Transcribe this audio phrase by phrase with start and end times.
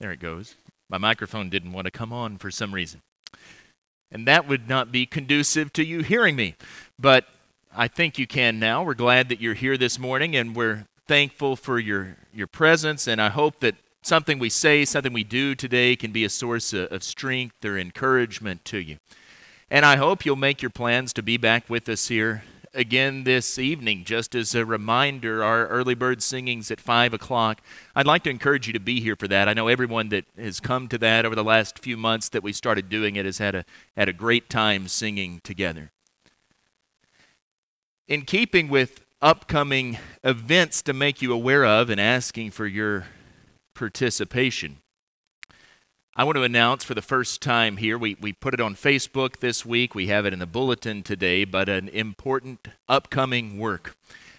[0.00, 0.56] There it goes.
[0.88, 3.00] My microphone didn't want to come on for some reason.
[4.10, 6.54] And that would not be conducive to you hearing me.
[6.98, 7.26] But
[7.74, 8.82] I think you can now.
[8.82, 13.06] We're glad that you're here this morning and we're thankful for your, your presence.
[13.06, 16.72] And I hope that something we say, something we do today can be a source
[16.72, 18.98] of, of strength or encouragement to you.
[19.70, 22.44] And I hope you'll make your plans to be back with us here
[22.76, 24.04] again this evening.
[24.04, 27.62] Just as a reminder, our early bird singings at 5 o'clock.
[27.94, 29.48] I'd like to encourage you to be here for that.
[29.48, 32.52] I know everyone that has come to that over the last few months that we
[32.52, 33.64] started doing it has had a,
[33.96, 35.90] had a great time singing together.
[38.06, 43.06] In keeping with upcoming events to make you aware of and asking for your
[43.74, 44.76] participation,
[46.18, 49.40] I want to announce for the first time here, we, we put it on Facebook
[49.40, 53.94] this week, we have it in the bulletin today, but an important upcoming work.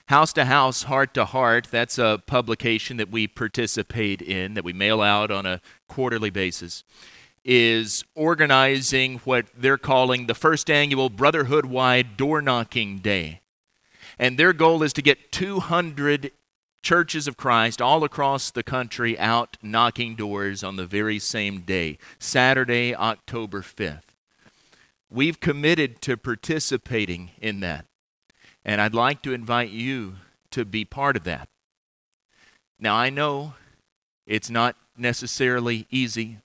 [0.08, 4.74] House to House, Heart to Heart, that's a publication that we participate in, that we
[4.74, 6.84] mail out on a quarterly basis,
[7.46, 13.42] is organizing what they're calling the first annual Brotherhood wide door knocking day.
[14.18, 16.32] And their goal is to get 200
[16.82, 21.98] churches of Christ all across the country out knocking doors on the very same day,
[22.20, 24.02] Saturday, October 5th.
[25.10, 27.86] We've committed to participating in that.
[28.66, 30.16] And I'd like to invite you
[30.52, 31.48] to be part of that.
[32.80, 33.54] Now, I know
[34.26, 36.40] it's not necessarily easy.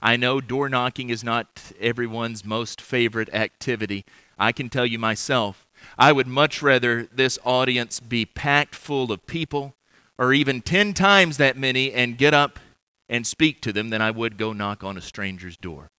[0.00, 4.04] I know door knocking is not everyone's most favorite activity.
[4.38, 5.66] I can tell you myself,
[6.00, 9.74] I would much rather this audience be packed full of people,
[10.16, 12.58] or even 10 times that many, and get up
[13.06, 15.90] and speak to them than I would go knock on a stranger's door.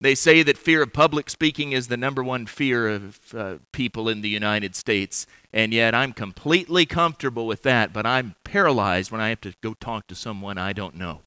[0.00, 4.08] They say that fear of public speaking is the number one fear of uh, people
[4.08, 9.20] in the United States, and yet I'm completely comfortable with that, but I'm paralyzed when
[9.20, 11.20] I have to go talk to someone I don't know.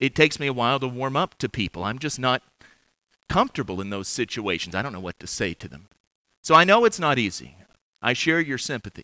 [0.00, 1.84] It takes me a while to warm up to people.
[1.84, 2.42] I'm just not
[3.28, 4.74] comfortable in those situations.
[4.74, 5.88] I don't know what to say to them.
[6.46, 7.56] So I know it's not easy.
[8.00, 9.02] I share your sympathy,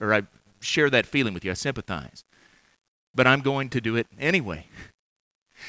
[0.00, 0.22] or I
[0.58, 1.52] share that feeling with you.
[1.52, 2.24] I sympathize.
[3.14, 4.66] But I'm going to do it anyway.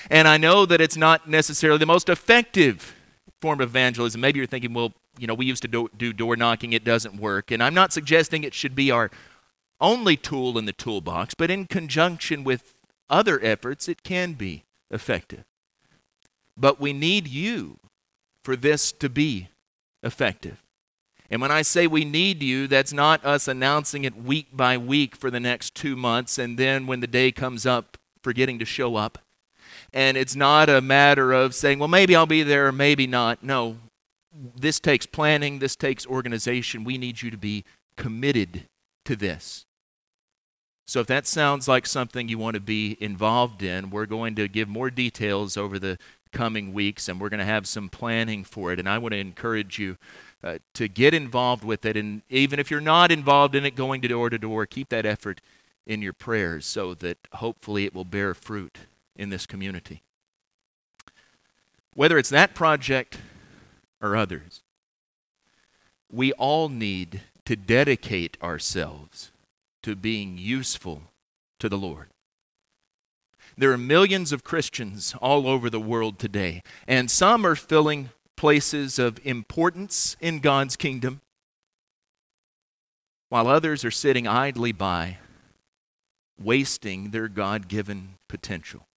[0.10, 2.96] And I know that it's not necessarily the most effective
[3.40, 4.20] form of evangelism.
[4.20, 7.18] Maybe you're thinking, well, you know, we used to do, do door knocking, it doesn't
[7.18, 7.52] work.
[7.52, 9.12] And I'm not suggesting it should be our
[9.80, 12.74] only tool in the toolbox, but in conjunction with
[13.12, 15.44] other efforts, it can be effective.
[16.58, 17.78] But we need you
[18.44, 19.50] for this to be
[20.02, 20.64] effective.
[21.32, 25.16] And when I say we need you, that's not us announcing it week by week
[25.16, 28.98] for the next two months and then when the day comes up, forgetting to show
[28.98, 29.18] up.
[29.94, 33.44] And it's not a matter of saying, well, maybe I'll be there or maybe not.
[33.44, 33.78] No,
[34.58, 36.84] this takes planning, this takes organization.
[36.84, 37.64] We need you to be
[37.96, 38.66] committed
[39.06, 39.66] to this.
[40.86, 44.50] So if that sounds like something you want to be involved in, we're going to
[44.50, 45.98] give more details over the
[46.34, 48.80] coming weeks and we're going to have some planning for it.
[48.80, 49.98] And I want to encourage you
[50.44, 51.96] uh, to get involved with it.
[51.96, 55.06] And even if you're not involved in it, going to door to door, keep that
[55.06, 55.42] effort
[55.86, 58.78] in your prayers so that hopefully it will bear fruit
[59.16, 60.04] in this community.
[61.94, 63.18] Whether it's that project
[64.02, 64.62] or others,
[66.12, 69.32] we all need to dedicate ourselves
[69.84, 71.04] to being useful
[71.60, 72.08] to the Lord.
[73.58, 78.10] There are millions of Christians all over the world today, and some are filling
[78.42, 81.22] places of importance in God's kingdom,
[83.30, 85.20] while others are sitting idly by,
[86.42, 88.88] wasting their God given potential.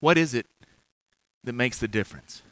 [0.00, 0.46] What is it
[1.44, 2.42] that makes the difference?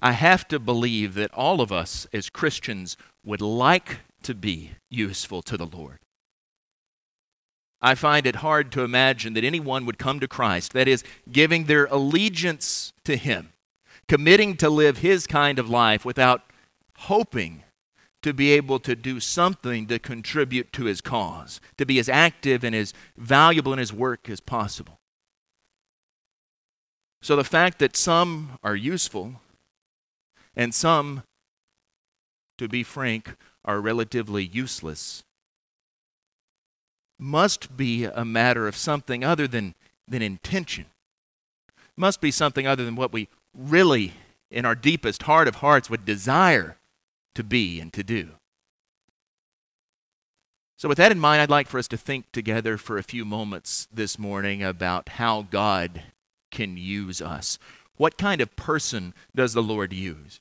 [0.00, 5.42] I have to believe that all of us as Christians would like to be useful
[5.42, 5.98] to the Lord.
[7.82, 11.64] I find it hard to imagine that anyone would come to Christ, that is, giving
[11.64, 13.52] their allegiance to Him,
[14.06, 16.42] committing to live His kind of life without
[16.98, 17.64] hoping
[18.22, 22.62] to be able to do something to contribute to His cause, to be as active
[22.62, 24.98] and as valuable in His work as possible.
[27.22, 29.40] So the fact that some are useful
[30.54, 31.22] and some,
[32.58, 35.22] to be frank, are relatively useless
[37.20, 39.74] must be a matter of something other than,
[40.08, 40.86] than intention.
[41.96, 44.14] Must be something other than what we really,
[44.50, 46.78] in our deepest heart of hearts, would desire
[47.34, 48.30] to be and to do.
[50.78, 53.26] So, with that in mind, I'd like for us to think together for a few
[53.26, 56.04] moments this morning about how God
[56.50, 57.58] can use us.
[57.98, 60.40] What kind of person does the Lord use?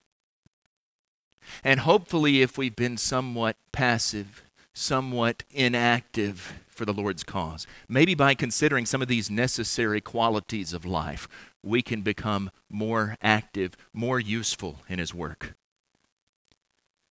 [1.61, 4.43] And hopefully, if we've been somewhat passive,
[4.73, 7.67] somewhat inactive for the Lord's cause.
[7.89, 11.27] Maybe by considering some of these necessary qualities of life,
[11.61, 15.55] we can become more active, more useful in His work.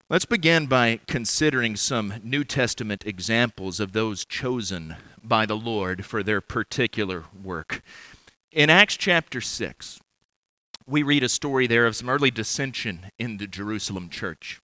[0.09, 6.23] Let's begin by considering some New Testament examples of those chosen by the Lord for
[6.23, 7.83] their particular work.
[8.51, 10.01] In Acts chapter 6,
[10.87, 14.63] we read a story there of some early dissension in the Jerusalem church.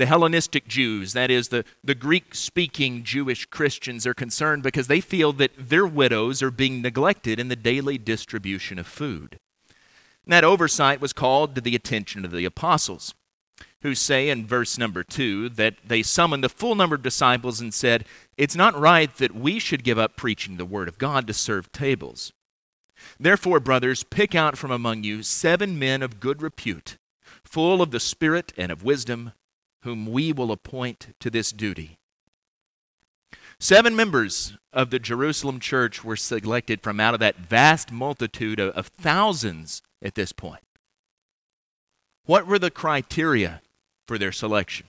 [0.00, 5.02] The Hellenistic Jews, that is, the, the Greek speaking Jewish Christians, are concerned because they
[5.02, 9.38] feel that their widows are being neglected in the daily distribution of food.
[10.24, 13.14] And that oversight was called to the attention of the apostles,
[13.82, 17.74] who say in verse number two that they summoned the full number of disciples and
[17.74, 18.06] said,
[18.38, 21.72] It's not right that we should give up preaching the word of God to serve
[21.72, 22.32] tables.
[23.18, 26.96] Therefore, brothers, pick out from among you seven men of good repute,
[27.44, 29.32] full of the Spirit and of wisdom,
[29.82, 31.98] whom we will appoint to this duty.
[33.58, 38.86] Seven members of the Jerusalem church were selected from out of that vast multitude of,
[38.86, 40.62] thousands at this point.
[42.24, 43.60] What were the criteria
[44.06, 44.86] for their selection?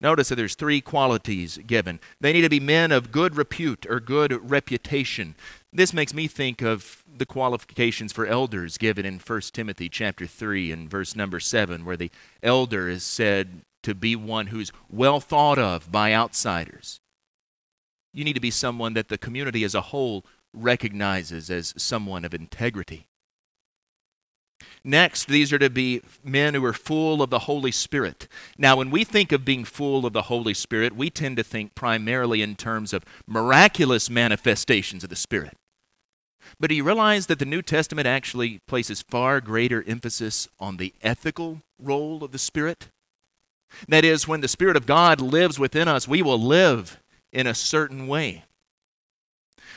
[0.00, 2.00] Notice that there's three qualities given.
[2.20, 5.34] They need to be men of good repute or good reputation.
[5.72, 10.72] This makes me think of the qualifications for elders given in 1 Timothy chapter 3
[10.72, 12.10] and verse number 7 where the
[12.42, 17.00] elder is said to be one who's well thought of by outsiders.
[18.14, 20.24] You need to be someone that the community as a whole
[20.54, 23.07] recognizes as someone of integrity.
[24.84, 28.28] Next, these are to be men who are full of the Holy Spirit.
[28.56, 31.74] Now, when we think of being full of the Holy Spirit, we tend to think
[31.74, 35.56] primarily in terms of miraculous manifestations of the Spirit.
[36.58, 40.94] But do you realize that the New Testament actually places far greater emphasis on the
[41.02, 42.88] ethical role of the Spirit?
[43.88, 46.98] That is, when the Spirit of God lives within us, we will live
[47.32, 48.44] in a certain way.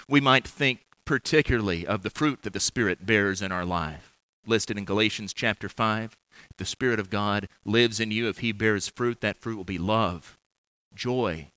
[0.08, 4.11] We might think particularly of the fruit that the Spirit bears in our life,
[4.46, 6.18] listed in Galatians chapter 5.
[6.50, 9.64] If the Spirit of God lives in you, if He bears fruit, that fruit will
[9.64, 10.38] be love,
[10.94, 11.48] joy,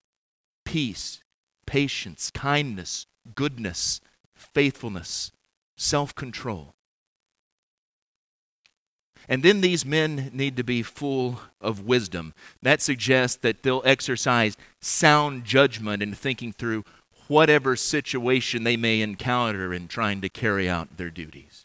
[0.65, 1.21] peace,
[1.67, 4.01] patience, kindness, goodness,
[4.35, 5.33] faithfulness,
[5.77, 6.75] self control.
[9.29, 12.35] And then these men need to be full of wisdom.
[12.63, 16.85] That suggests that they'll exercise sound judgment in thinking through
[17.27, 21.64] whatever situation they may encounter in trying to carry out their duties.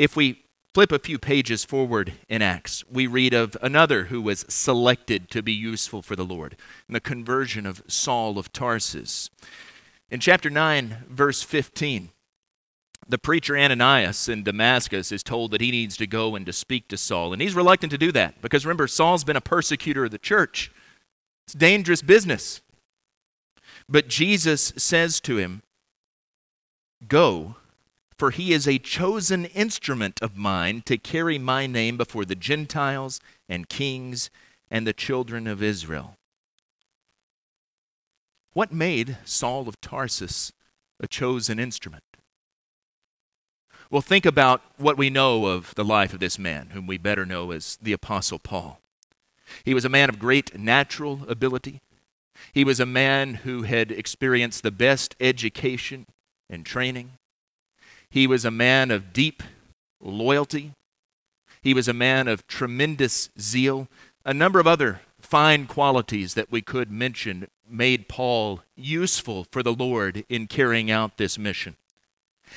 [0.00, 4.46] If we flip a few pages forward in Acts, we read of another who was
[4.48, 6.56] selected to be useful for the Lord,
[6.88, 9.28] in the conversion of Saul of Tarsus.
[10.10, 12.08] In chapter 9, verse 15,
[13.06, 16.88] the preacher Ananias in Damascus is told that he needs to go and to speak
[16.88, 17.34] to Saul.
[17.34, 20.72] And he's reluctant to do that because remember, Saul's been a persecutor of the church.
[21.46, 22.62] It's dangerous business.
[23.86, 25.62] But Jesus says to him,
[27.06, 27.56] Go,
[28.20, 33.18] for he is a chosen instrument of mine to carry my name before the Gentiles
[33.48, 34.28] and kings
[34.70, 36.18] and the children of Israel.
[38.52, 40.52] What made Saul of Tarsus
[41.02, 42.04] a chosen instrument?
[43.90, 47.24] Well, think about what we know of the life of this man, whom we better
[47.24, 48.82] know as the Apostle Paul.
[49.64, 51.80] He was a man of great natural ability.
[52.52, 56.04] He was a man who had experienced the best education
[56.50, 57.12] and training.
[58.10, 59.42] He was a man of deep
[60.00, 60.72] loyalty.
[61.62, 63.88] He was a man of tremendous zeal.
[64.24, 69.72] A number of other fine qualities that we could mention made Paul useful for the
[69.72, 71.76] Lord in carrying out this mission.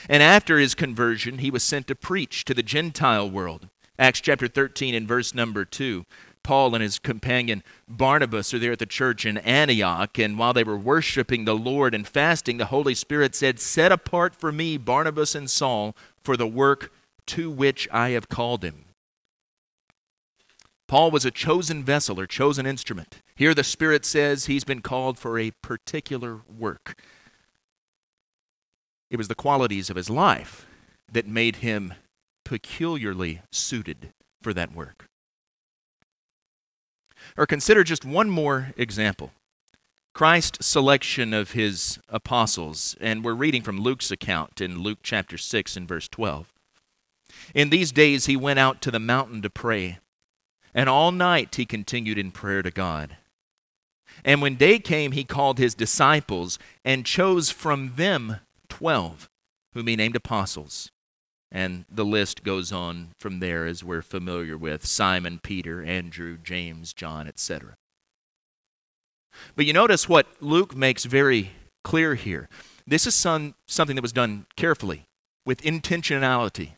[0.09, 3.69] And after his conversion, he was sent to preach to the Gentile world.
[3.99, 6.05] Acts chapter 13 and verse number 2.
[6.43, 10.63] Paul and his companion Barnabas are there at the church in Antioch, and while they
[10.63, 15.35] were worshiping the Lord and fasting, the Holy Spirit said, Set apart for me Barnabas
[15.35, 16.91] and Saul for the work
[17.27, 18.85] to which I have called him.
[20.87, 23.21] Paul was a chosen vessel or chosen instrument.
[23.35, 27.01] Here the Spirit says he's been called for a particular work.
[29.09, 30.67] It was the qualities of his life
[31.11, 31.93] that made him
[32.43, 35.05] peculiarly suited for that work.
[37.37, 39.31] Or consider just one more example
[40.13, 42.95] Christ's selection of his apostles.
[43.01, 46.53] And we're reading from Luke's account in Luke chapter 6 and verse 12.
[47.55, 49.99] In these days he went out to the mountain to pray.
[50.73, 53.17] And all night he continued in prayer to God.
[54.23, 58.37] And when day came, he called his disciples and chose from them
[58.69, 59.29] twelve,
[59.73, 60.91] whom he named apostles.
[61.55, 66.93] And the list goes on from there, as we're familiar with Simon, Peter, Andrew, James,
[66.93, 67.75] John, etc.
[69.55, 71.51] But you notice what Luke makes very
[71.83, 72.49] clear here.
[72.87, 75.05] This is some, something that was done carefully,
[75.45, 76.71] with intentionality.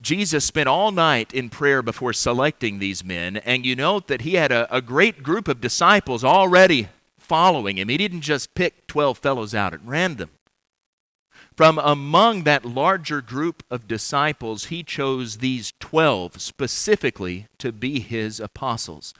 [0.00, 4.34] Jesus spent all night in prayer before selecting these men, and you note that he
[4.34, 7.88] had a, a, great group of disciples already following him.
[7.88, 10.30] He didn't just pick 12 fellows out at random.
[11.56, 18.40] From among that larger group of disciples, he chose these 12 specifically to be his
[18.40, 19.14] apostles.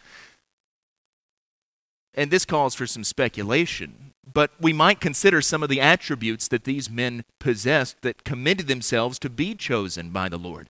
[2.14, 6.64] And this calls for some speculation, but we might consider some of the attributes that
[6.64, 10.68] these men possessed that committed themselves to be chosen by the Lord.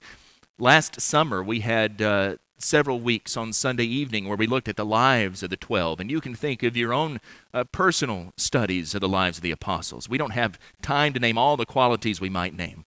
[0.59, 4.85] Last summer, we had uh, several weeks on Sunday evening where we looked at the
[4.85, 7.21] lives of the 12, and you can think of your own
[7.53, 10.09] uh, personal studies of the lives of the apostles.
[10.09, 12.85] We don't have time to name all the qualities we might name.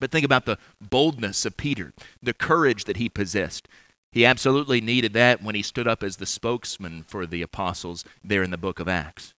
[0.00, 3.66] But think about the boldness of Peter, the courage that he possessed.
[4.12, 8.42] He absolutely needed that when he stood up as the spokesman for the apostles there
[8.42, 9.34] in the book of Acts.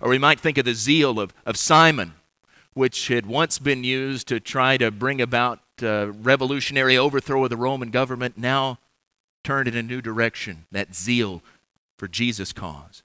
[0.00, 2.14] Or we might think of the zeal of, of Simon,
[2.72, 7.56] which had once been used to try to bring about uh, revolutionary overthrow of the
[7.56, 8.78] Roman government, now
[9.42, 11.42] turned in a new direction, that zeal
[11.98, 13.02] for Jesus' cause.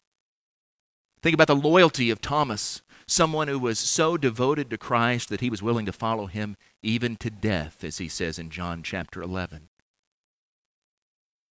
[1.21, 5.49] Think about the loyalty of Thomas, someone who was so devoted to Christ that he
[5.49, 9.69] was willing to follow him even to death, as he says in John chapter 11.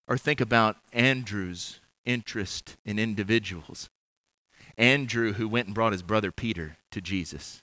[0.06, 3.90] Or think about Andrew's interest in individuals.
[4.78, 7.62] Andrew, who went and brought his brother Peter to Jesus.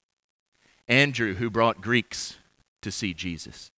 [0.88, 2.38] Andrew, who brought Greeks
[2.86, 3.72] to see Jesus.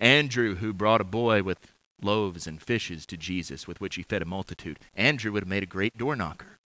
[0.00, 1.58] Andrew, who brought a boy with
[2.02, 4.78] loaves and fishes to Jesus, with which he fed a multitude.
[4.94, 6.58] Andrew would have made a great door knocker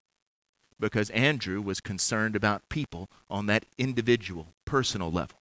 [0.81, 5.39] because Andrew was concerned about people on that individual, personal level.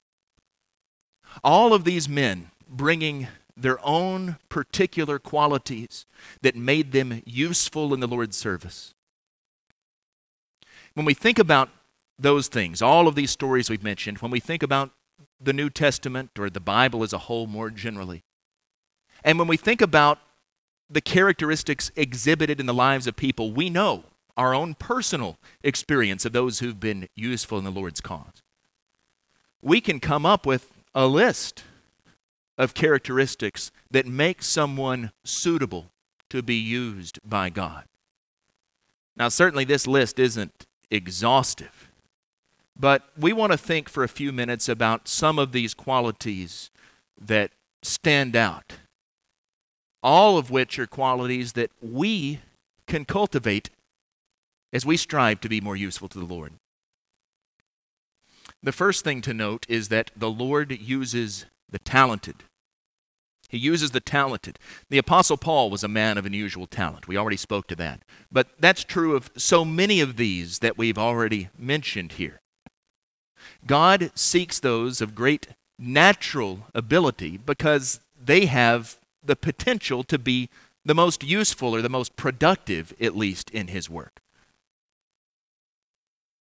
[1.43, 6.05] All of these men bringing their own particular qualities
[6.41, 8.93] that made them useful in the Lord's service.
[10.93, 11.69] When we think about
[12.19, 14.91] those things, all of these stories we've mentioned, when we think about
[15.41, 18.23] the New Testament or the Bible as a whole more generally,
[19.23, 20.19] and when we think about
[20.89, 24.03] the characteristics exhibited in the lives of people, we know
[24.35, 28.41] our own personal experience of those who've been useful in the Lord's cause.
[29.61, 31.63] We can come up with a list
[32.57, 35.91] of characteristics that make someone suitable
[36.29, 37.85] to be used by God.
[39.15, 41.90] Now, certainly, this list isn't exhaustive.
[42.81, 46.71] But we want to think for a few minutes about some of these qualities
[47.19, 47.51] that
[47.83, 48.73] stand out,
[50.01, 52.39] all of which are qualities that we
[52.87, 53.69] can cultivate
[54.73, 56.53] as we strive to be more useful to the Lord.
[58.63, 62.43] The first thing to note is that the Lord uses the talented
[63.51, 64.57] he uses the talented.
[64.89, 67.09] The Apostle Paul was a man of unusual talent.
[67.09, 68.01] We already spoke to that.
[68.31, 72.39] But that's true of so many of these that we've already mentioned here.
[73.65, 80.49] God seeks those of great natural ability because they have the potential to be
[80.83, 84.19] the most useful or the most productive, at least, in His work.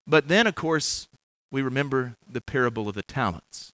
[0.07, 1.09] But then, of course,
[1.51, 3.73] we remember the parable of the talents.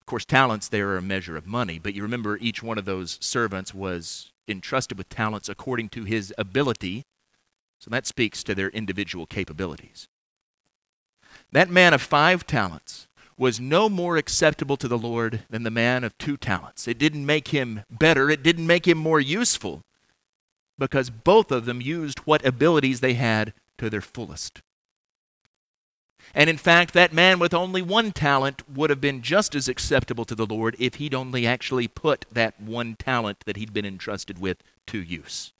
[0.00, 2.84] Of course, talents there are a measure of money, but you remember each one of
[2.84, 7.04] those servants was entrusted with talents according to his ability.
[7.78, 10.08] So that speaks to their individual capabilities.
[11.52, 16.04] That man of five talents was no more acceptable to the Lord than the man
[16.04, 16.86] of two talents.
[16.86, 19.82] It didn't make him better, it didn't make him more useful,
[20.78, 24.62] because both of them used what abilities they had to their fullest.
[26.32, 30.24] And in fact, that man with only one talent would have been just as acceptable
[30.24, 34.38] to the Lord if he'd only actually put that one talent that he'd been entrusted
[34.38, 35.52] with to use.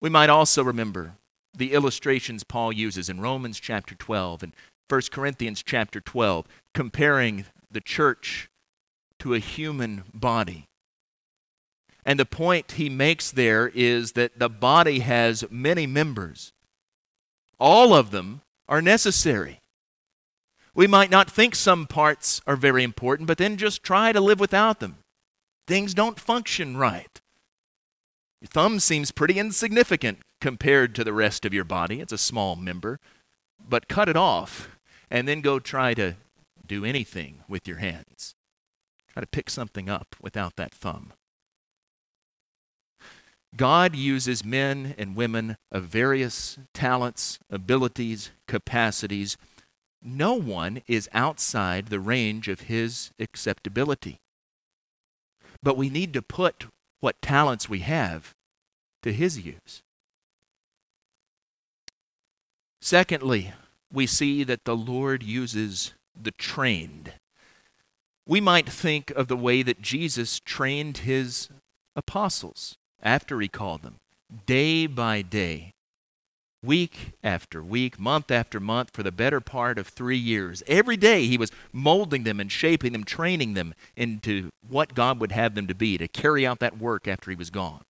[0.00, 1.14] We might also remember
[1.56, 4.52] the illustrations Paul uses in Romans chapter 12 and
[4.88, 8.48] 1 Corinthians chapter 12, comparing the church
[9.18, 10.66] to a human body.
[12.04, 16.52] And the point he makes there is that the body has many members.
[17.58, 19.60] All of them are necessary.
[20.74, 24.40] We might not think some parts are very important, but then just try to live
[24.40, 24.98] without them.
[25.66, 27.20] Things don't function right.
[28.42, 32.00] Your thumb seems pretty insignificant compared to the rest of your body.
[32.02, 33.00] It's a small member.
[33.66, 34.76] But cut it off
[35.10, 36.16] and then go try to
[36.66, 38.34] do anything with your hands.
[39.10, 41.14] Try to pick something up without that thumb.
[43.56, 49.38] God uses men and women of various talents, abilities, capacities.
[50.02, 54.20] No one is outside the range of his acceptability.
[55.62, 56.66] But we need to put
[57.00, 58.34] what talents we have
[59.02, 59.80] to his use.
[62.84, 63.50] Secondly,
[63.90, 67.14] we see that the Lord uses the trained.
[68.26, 71.48] We might think of the way that Jesus trained his
[71.96, 74.00] apostles after he called them,
[74.44, 75.70] day by day,
[76.62, 80.62] week after week, month after month, for the better part of three years.
[80.66, 85.32] Every day he was molding them and shaping them, training them into what God would
[85.32, 87.84] have them to be, to carry out that work after he was gone.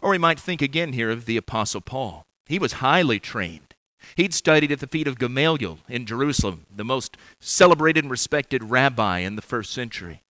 [0.00, 2.24] Or we might think again here of the Apostle Paul.
[2.50, 3.76] He was highly trained.
[4.16, 9.20] He'd studied at the feet of Gamaliel in Jerusalem, the most celebrated and respected rabbi
[9.20, 10.24] in the first century.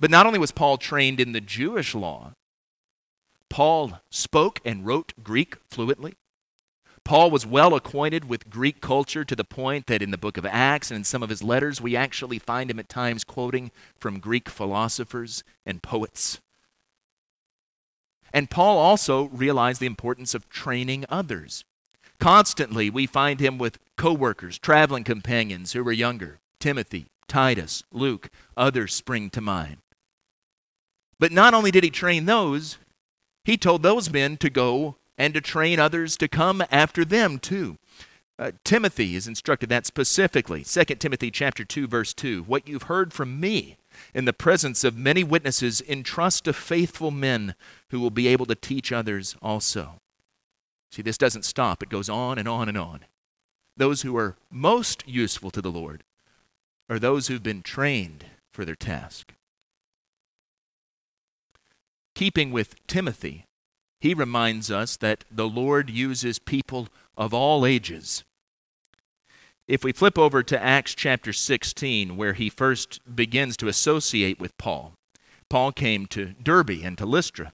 [0.00, 2.32] But not only was Paul trained in the Jewish law,
[3.48, 6.14] Paul spoke and wrote Greek fluently.
[7.04, 10.44] Paul was well acquainted with Greek culture to the point that in the book of
[10.44, 14.18] Acts and in some of his letters, we actually find him at times quoting from
[14.18, 16.40] Greek philosophers and poets.
[18.34, 21.64] And Paul also realized the importance of training others.
[22.18, 28.30] Constantly, we find him with co workers, traveling companions who were younger Timothy, Titus, Luke,
[28.56, 29.78] others spring to mind.
[31.20, 32.76] But not only did he train those,
[33.44, 37.78] he told those men to go and to train others to come after them too.
[38.36, 40.64] Uh, Timothy is instructed that specifically.
[40.64, 43.76] 2 Timothy chapter 2 verse 2, what you've heard from me
[44.14, 47.54] in the presence of many witnesses entrust to faithful men
[47.90, 50.00] who will be able to teach others also.
[50.92, 51.82] See, this doesn't stop.
[51.82, 53.00] It goes on and on and on.
[53.76, 56.04] Those who are most useful to the Lord
[56.88, 59.34] are those who've been trained for their task
[62.14, 63.44] keeping with Timothy,
[64.00, 68.24] he reminds us that the Lord uses people of all ages.
[69.66, 74.56] If we flip over to Acts chapter 16, where he first begins to associate with
[74.58, 74.92] Paul,
[75.48, 77.50] Paul came to Derbe and to Lystra.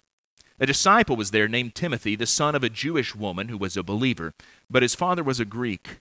[0.58, 3.84] A disciple was there named Timothy, the son of a Jewish woman who was a
[3.84, 4.32] believer,
[4.68, 5.98] but his father was a Greek.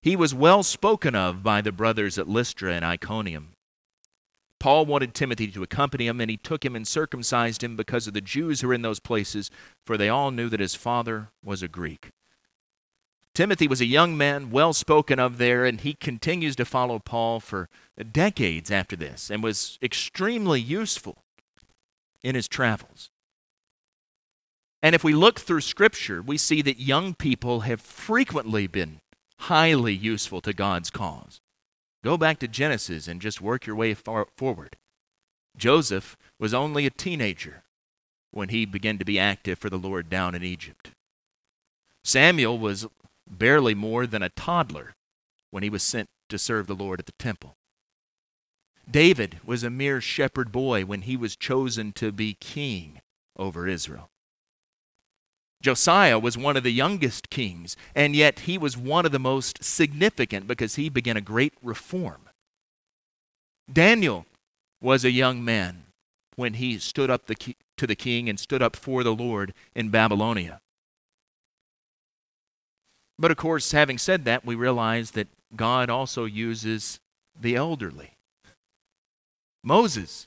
[0.00, 3.48] He was well spoken of by the brothers at Lystra and Iconium.
[4.60, 8.14] Paul wanted Timothy to accompany him, and he took him and circumcised him because of
[8.14, 9.50] the Jews who were in those places,
[9.84, 12.10] for they all knew that his father was a Greek.
[13.36, 17.38] Timothy was a young man, well spoken of there, and he continues to follow Paul
[17.38, 17.68] for
[18.10, 21.18] decades after this and was extremely useful
[22.22, 23.10] in his travels.
[24.82, 29.00] And if we look through Scripture, we see that young people have frequently been
[29.40, 31.42] highly useful to God's cause.
[32.02, 34.76] Go back to Genesis and just work your way far forward.
[35.58, 37.64] Joseph was only a teenager
[38.30, 40.92] when he began to be active for the Lord down in Egypt.
[42.02, 42.86] Samuel was
[43.28, 44.94] barely more than a toddler
[45.50, 47.54] when he was sent to serve the Lord at the temple.
[48.88, 53.00] David was a mere shepherd boy when he was chosen to be king
[53.36, 54.08] over Israel.
[55.62, 59.64] Josiah was one of the youngest kings, and yet he was one of the most
[59.64, 62.28] significant because he began a great reform.
[63.72, 64.26] Daniel
[64.80, 65.84] was a young man
[66.36, 67.34] when he stood up the,
[67.76, 70.60] to the king and stood up for the Lord in Babylonia.
[73.18, 77.00] But of course, having said that, we realize that God also uses
[77.38, 78.12] the elderly.
[79.64, 80.26] Moses,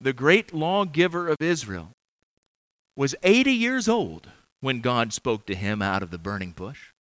[0.00, 1.92] the great lawgiver of Israel,
[2.96, 4.28] was 80 years old
[4.60, 6.92] when God spoke to him out of the burning bush.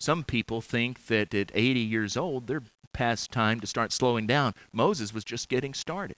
[0.00, 4.54] Some people think that at 80 years old, they're past time to start slowing down.
[4.72, 6.16] Moses was just getting started.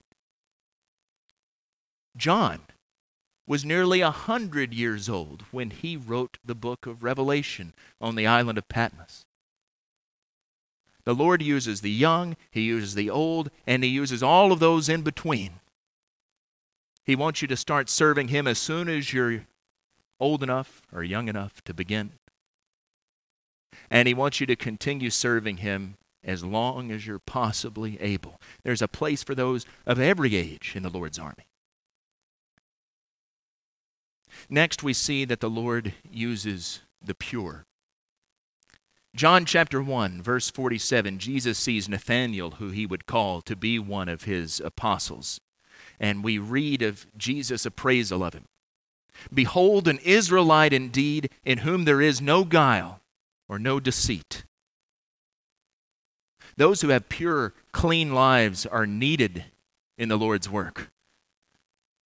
[2.17, 2.61] John
[3.51, 8.25] was nearly a hundred years old when he wrote the book of Revelation on the
[8.25, 9.25] island of Patmos.
[11.03, 14.89] The Lord uses the young, He uses the old, and He uses all of those
[14.89, 15.55] in between.
[17.05, 19.47] He wants you to start serving Him as soon as you're
[20.21, 22.13] old enough or young enough to begin.
[23.91, 28.41] And He wants you to continue serving Him as long as you're possibly able.
[28.63, 31.47] There's a place for those of every age in the Lord's army.
[34.49, 37.65] Next, we see that the Lord uses the pure.
[39.15, 44.09] John chapter 1, verse 47, Jesus sees Nathanael, who he would call to be one
[44.09, 45.41] of his apostles.
[45.99, 48.45] And we read of Jesus' appraisal of him.
[49.35, 53.01] Behold, an Israelite indeed, in whom there is no guile
[53.49, 54.45] or no deceit.
[56.57, 59.47] Those who have pure, clean lives are needed
[59.99, 60.91] in the Lord's work.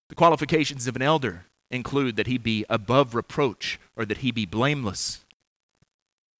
[0.08, 4.46] The qualifications of an elder include that he be above reproach or that he be
[4.46, 5.24] blameless.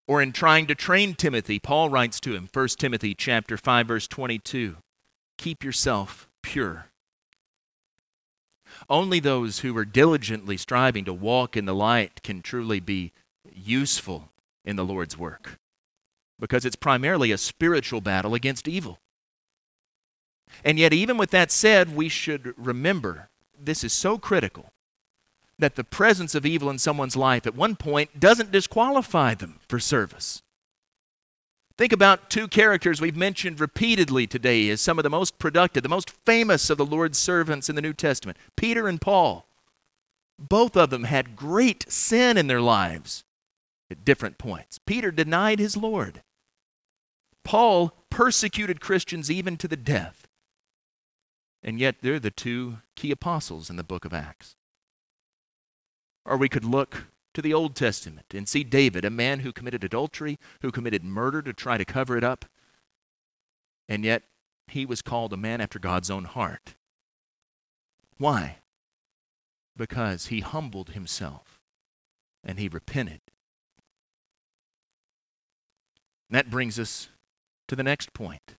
[0.09, 4.09] Or in trying to train Timothy, Paul writes to him, 1 Timothy chapter 5 verse
[4.09, 4.77] 22,
[5.39, 6.87] keep yourself pure
[8.89, 13.13] Only those who are diligently striving to walk in the light can truly be
[13.53, 14.31] useful
[14.65, 15.59] in the Lord's work
[16.39, 18.99] because it's primarily a spiritual battle against evil.
[20.65, 24.73] And yet, even with that said, we should remember this is so critical
[25.61, 29.79] that the presence of evil in someone's life at one point doesn't disqualify them for
[29.79, 30.43] service.
[31.79, 35.89] Think about two characters we've mentioned repeatedly today as some of the most productive, the
[35.89, 39.47] most famous of the Lord's servants in the New Testament Peter and Paul.
[40.39, 43.25] Both of them had great sin in their lives
[43.91, 44.79] at different points.
[44.79, 46.23] Peter denied his Lord.
[47.45, 50.27] Paul persecuted Christians even to the death.
[51.63, 54.55] And yet they're the two key apostles in the book of Acts.
[56.25, 59.85] Or we could look to the Old Testament and see David, a man who committed
[59.85, 62.45] adultery, who committed murder to try to cover it up,
[63.89, 64.23] and yet
[64.69, 66.75] he was called a man after God's own heart.
[68.19, 68.59] Why?
[69.77, 71.59] Because he humbled himself
[72.45, 73.21] and he repented.
[76.29, 77.09] And that brings us
[77.69, 78.55] to the next point.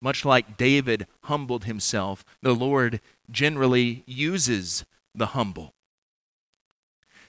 [0.00, 3.00] Much like David humbled himself, the Lord
[3.30, 5.72] generally uses the humble.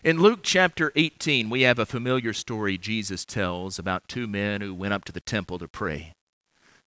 [0.07, 4.73] In Luke chapter 18, we have a familiar story Jesus tells about two men who
[4.73, 6.13] went up to the temple to pray.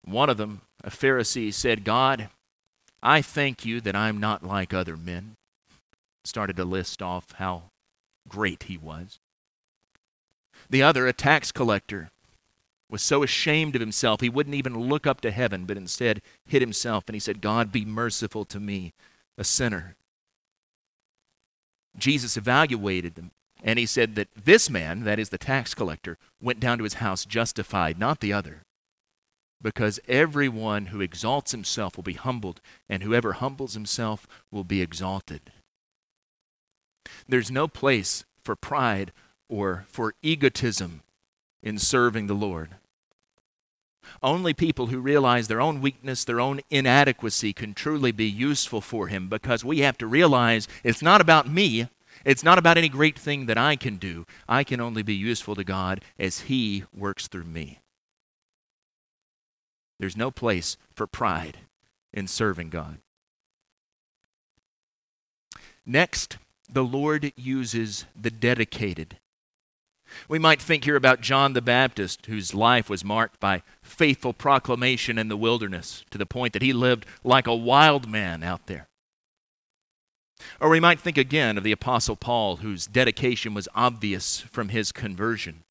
[0.02, 2.30] One of them, a Pharisee, said, God,
[3.02, 5.34] I thank you that I'm not like other men.
[6.24, 7.64] Started to list off how
[8.26, 9.18] great he was.
[10.70, 12.08] The other, a tax collector,
[12.88, 16.62] was so ashamed of himself he wouldn't even look up to heaven, but instead hid
[16.62, 18.94] himself and he said, God, be merciful to me,
[19.36, 19.94] a sinner.
[21.96, 26.60] Jesus evaluated them, and he said that this man, that is the tax collector, went
[26.60, 28.62] down to his house justified, not the other.
[29.62, 35.52] Because everyone who exalts himself will be humbled, and whoever humbles himself will be exalted.
[37.28, 39.12] There's no place for pride
[39.48, 41.02] or for egotism
[41.62, 42.76] in serving the Lord.
[44.22, 49.08] Only people who realize their own weakness, their own inadequacy, can truly be useful for
[49.08, 51.88] Him because we have to realize it's not about me.
[52.24, 54.26] It's not about any great thing that I can do.
[54.48, 57.80] I can only be useful to God as He works through me.
[59.98, 61.58] There's no place for pride
[62.12, 62.98] in serving God.
[65.86, 66.38] Next,
[66.72, 69.18] the Lord uses the dedicated
[70.28, 75.18] we might think here about John the Baptist, whose life was marked by faithful proclamation
[75.18, 78.88] in the wilderness to the point that he lived like a wild man out there.
[80.60, 84.92] Or we might think again of the Apostle Paul, whose dedication was obvious from his
[84.92, 85.64] conversion.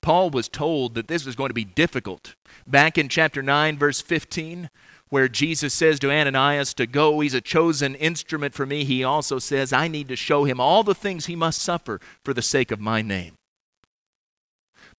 [0.00, 2.34] Paul was told that this was going to be difficult.
[2.66, 4.70] Back in chapter 9, verse 15,
[5.08, 9.38] where Jesus says to Ananias to go, he's a chosen instrument for me, he also
[9.38, 12.70] says, I need to show him all the things he must suffer for the sake
[12.70, 13.35] of my name.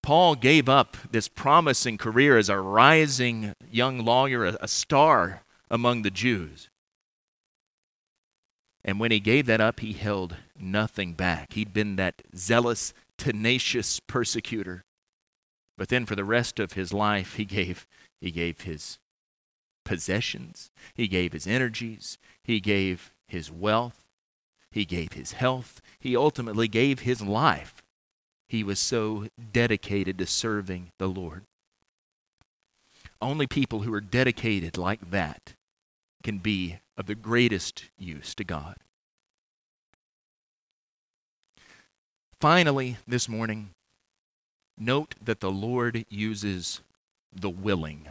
[0.02, 6.10] Paul gave up this promising career as a rising young lawyer, a, star among the
[6.10, 6.70] Jews.
[8.84, 11.52] And when he gave that up, he held nothing back.
[11.52, 14.84] He'd been that zealous, tenacious persecutor.
[15.76, 17.86] But then for the rest of his life, he gave,
[18.20, 18.98] he gave his
[19.84, 24.04] possessions, he gave his energies, he gave his wealth,
[24.70, 27.82] he gave his health, he ultimately gave his life
[28.48, 31.42] he was so dedicated to serving the Lord.
[33.20, 35.54] Only people who are dedicated like that
[36.22, 38.76] can be of the greatest use to God.
[42.40, 43.70] Finally, this morning,
[44.78, 46.80] note that the Lord uses
[47.34, 48.08] the willing.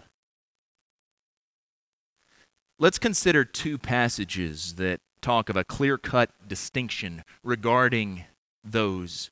[2.78, 8.26] Let's consider two passages that talk of a clear cut distinction regarding
[8.64, 9.32] those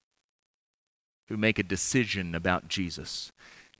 [1.28, 3.32] who make a decision about Jesus.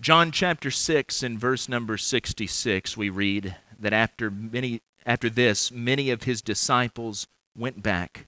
[0.02, 6.10] John chapter 6 and verse number 66 we read that after many after this many
[6.10, 7.28] of his disciples
[7.58, 8.28] went back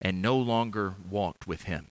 [0.00, 1.88] and no longer walked with him.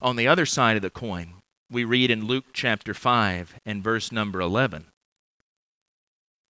[0.00, 1.34] On the other side of the coin,
[1.70, 4.86] we read in Luke chapter 5 and verse number 11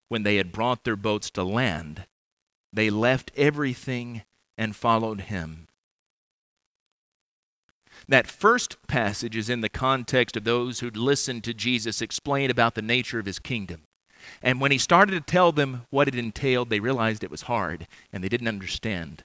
[0.09, 2.05] when they had brought their boats to land,
[2.73, 4.23] they left everything
[4.57, 5.67] and followed him.
[8.09, 12.73] That first passage is in the context of those who'd listened to Jesus explain about
[12.73, 13.83] the nature of his kingdom.
[14.41, 17.87] And when he started to tell them what it entailed, they realized it was hard
[18.11, 19.21] and they didn't understand.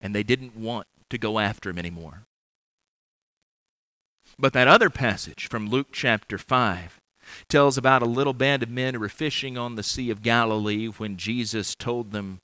[0.00, 2.22] And they didn't want to go after him anymore.
[4.38, 6.98] But that other passage from Luke chapter 5
[7.50, 10.86] tells about a little band of men who were fishing on the Sea of Galilee
[10.86, 12.38] when Jesus told them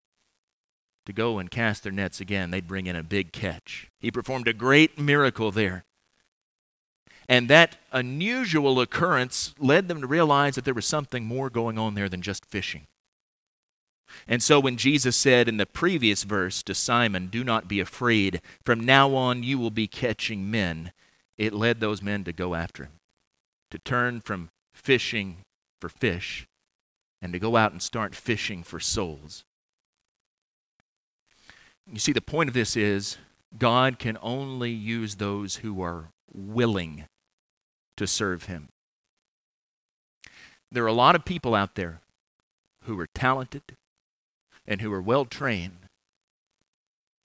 [1.09, 3.91] to go and cast their nets again, they'd bring in a big catch.
[3.99, 5.87] He performed a great miracle there.
[7.27, 11.95] And that unusual occurrence led them to realize that there was something more going on
[11.95, 12.87] there than just fishing.
[14.27, 18.43] And so when Jesus said in the previous verse to Simon, Do not be afraid,
[18.63, 20.93] from now on you will be catching men,
[21.39, 22.93] it led those men to go after him,
[23.71, 25.39] to turn from fishing
[25.81, 26.47] for fish
[27.23, 29.45] and to go out and start fishing for souls.
[31.91, 33.17] You see, the point of this is
[33.57, 37.07] God can only use those who are willing
[37.97, 38.69] to serve Him.
[40.71, 42.01] There are a lot of people out there
[42.85, 43.63] who are talented
[44.67, 45.89] and who are well trained,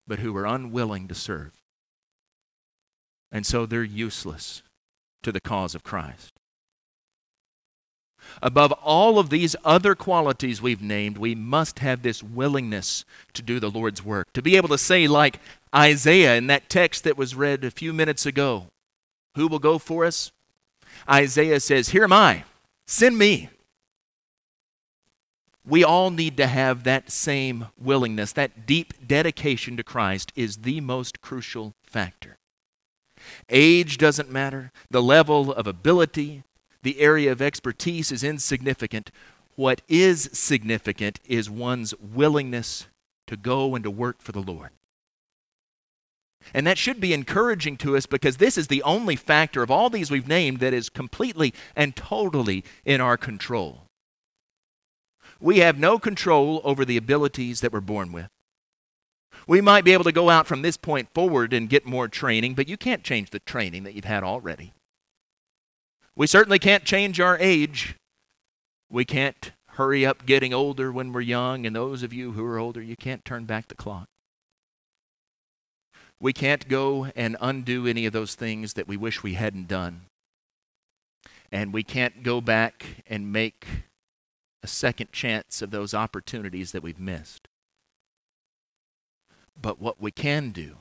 [0.08, 1.52] but who are unwilling to serve.
[3.32, 4.64] And so they're useless
[5.24, 6.34] to the cause of Christ.
[8.42, 13.60] Above all of these other qualities we've named, we must have this willingness to do
[13.60, 14.32] the Lord's work.
[14.34, 15.40] To be able to say, like
[15.76, 18.68] Isaiah in that text that was read a few minutes ago,
[19.36, 20.32] Who will go for us?
[21.10, 22.44] Isaiah says, Here am I,
[22.88, 23.50] send me.
[25.66, 28.34] We all need to have that same willingness.
[28.34, 32.38] That deep dedication to Christ is the most crucial factor.
[33.50, 36.44] Age doesn't matter, the level of ability,
[36.84, 39.12] the area of expertise is insignificant.
[39.56, 42.88] What is significant is one's willingness
[43.28, 44.70] to go and to work for the Lord.
[46.54, 49.90] And that should be encouraging to us because this is the only factor of all
[49.90, 53.84] these we've named that is completely and totally in our control.
[55.40, 58.28] We have no control over the abilities that we're born with.
[59.48, 62.54] We might be able to go out from this point forward and get more training,
[62.54, 64.74] but you can't change the training that you've had already.
[66.16, 67.96] We certainly can't change our age.
[68.90, 72.60] We can't hurry up getting older when we're young, and those of you who are
[72.60, 74.08] older, you can't turn back the clock.
[76.20, 80.02] We can't go and undo any of those things that we wish we hadn't done.
[81.52, 83.68] And we can't go back and make
[84.62, 87.48] a second chance of those opportunities that we've missed.
[89.60, 90.78] But what we can do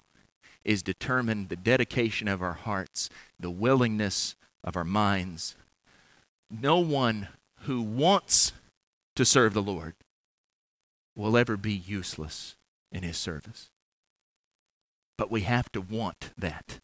[0.65, 5.57] is determine the dedication of our hearts, the willingness of our minds.
[6.51, 7.29] No one
[7.61, 8.53] who wants
[9.17, 9.95] to serve the Lord
[11.15, 12.57] will ever be useless
[12.91, 13.71] in his service.
[15.19, 16.81] But we have to want that.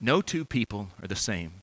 [0.00, 1.62] No two people are the same.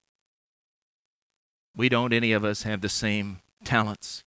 [1.75, 4.23] We don't, any of us, have the same talents.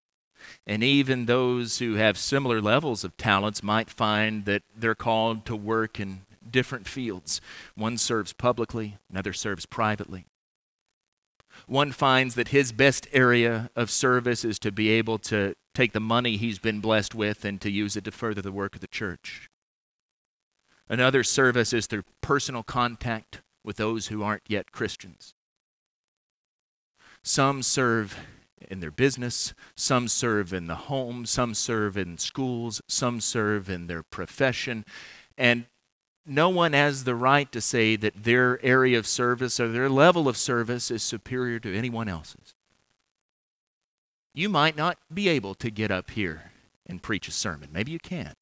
[0.67, 5.57] And even those who have similar levels of talents might find that they're called to
[5.57, 7.41] work in different fields.
[7.75, 10.27] One serves publicly, another serves privately.
[11.67, 16.01] One finds that his best area of service is to be able to take the
[16.01, 18.87] money he's been blessed with and to use it to further the work of the
[18.87, 19.49] church.
[20.89, 25.35] Another service is through personal contact with those who aren't yet Christians.
[27.23, 28.17] Some serve
[28.71, 33.87] in their business, some serve in the home, some serve in schools, some serve in
[33.89, 34.85] their profession.
[35.37, 35.67] And
[36.27, 40.29] no one has the right to say that their area of service or their level
[40.29, 42.55] of service is superior to anyone else's.
[44.35, 46.53] You might not be able to get up here
[46.85, 47.71] and preach a sermon.
[47.73, 48.35] Maybe you can,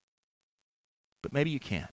[1.22, 1.90] but maybe you can't.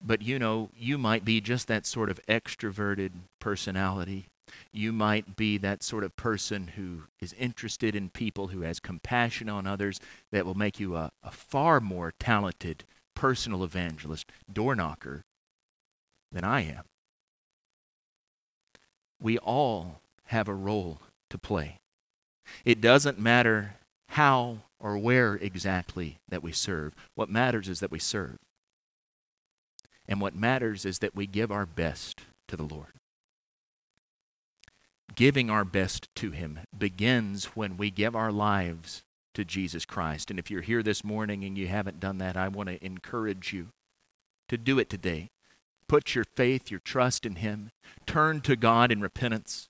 [0.00, 4.26] But you know, you might be just that sort of extroverted personality.
[4.72, 9.48] You might be that sort of person who is interested in people, who has compassion
[9.48, 12.84] on others, that will make you a, a far more talented
[13.18, 15.24] personal evangelist, door knocker,
[16.30, 16.84] than I am.
[19.20, 21.00] We all have a role
[21.30, 21.78] to play.
[22.64, 23.74] It doesn't matter
[24.10, 26.94] how or where exactly that we serve.
[27.16, 28.38] What matters is that we serve.
[30.06, 32.92] And what matters is that we give our best to the Lord.
[35.16, 39.02] Giving our best to Him begins when we give our lives
[39.34, 40.30] to Jesus Christ.
[40.30, 43.52] And if you're here this morning and you haven't done that, I want to encourage
[43.52, 43.68] you
[44.48, 45.30] to do it today.
[45.88, 47.70] Put your faith, your trust in Him.
[48.06, 49.68] Turn to God in repentance.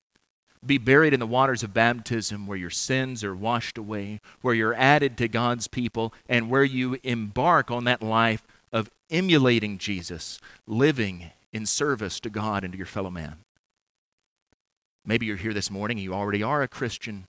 [0.65, 4.75] Be buried in the waters of baptism where your sins are washed away, where you're
[4.75, 8.43] added to God's people, and where you embark on that life
[8.73, 13.37] of emulating Jesus, living in service to God and to your fellow man.
[15.07, 17.27] Maybe you're here this morning and you already are a Christian,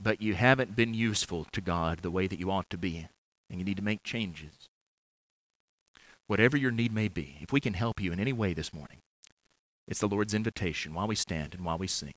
[0.00, 3.08] but you haven't been useful to God the way that you ought to be,
[3.50, 4.68] and you need to make changes.
[6.26, 8.98] Whatever your need may be, if we can help you in any way this morning,
[9.86, 12.14] it's the Lord's invitation while we stand and while we sing.